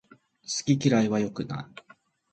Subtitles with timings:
[0.41, 1.65] 好き嫌いは良くない